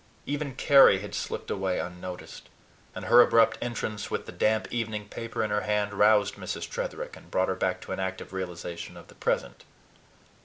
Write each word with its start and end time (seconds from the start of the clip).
Even 0.25 0.55
Carry 0.55 0.97
had 0.97 1.13
slipped 1.13 1.51
away 1.51 1.77
unnoticed; 1.77 2.49
and 2.95 3.05
her 3.05 3.21
abrupt 3.21 3.59
entrance 3.61 4.09
with 4.09 4.25
the 4.25 4.31
damp 4.31 4.67
evening 4.73 5.07
paper 5.07 5.43
in 5.43 5.51
her 5.51 5.61
hand 5.61 5.93
roused 5.93 6.37
Mrs. 6.37 6.67
Tretherick, 6.67 7.15
and 7.15 7.29
brought 7.29 7.49
her 7.49 7.53
back 7.55 7.81
to 7.81 7.91
an 7.91 7.99
active 7.99 8.33
realization 8.33 8.97
of 8.97 9.09
the 9.09 9.13
present. 9.13 9.63